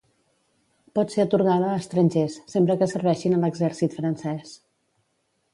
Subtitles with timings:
[0.99, 4.59] Pot ser atorgada a estrangers, sempre que serveixin a l'exèrcit francès.